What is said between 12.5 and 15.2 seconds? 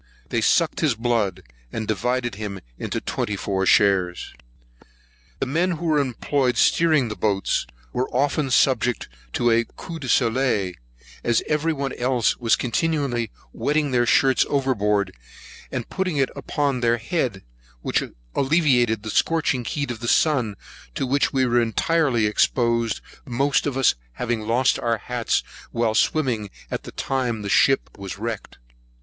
continually wetting their shirts overboard,